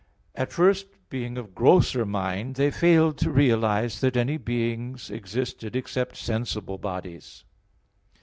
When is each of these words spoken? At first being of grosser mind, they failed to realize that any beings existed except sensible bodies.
At 0.33 0.51
first 0.51 0.87
being 1.11 1.37
of 1.37 1.53
grosser 1.53 2.07
mind, 2.07 2.55
they 2.55 2.71
failed 2.71 3.19
to 3.19 3.29
realize 3.29 4.01
that 4.01 4.17
any 4.17 4.37
beings 4.37 5.11
existed 5.11 5.75
except 5.75 6.17
sensible 6.17 6.79
bodies. 6.79 7.43